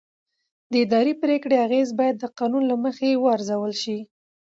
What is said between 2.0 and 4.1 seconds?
د قانون له مخې وارزول شي.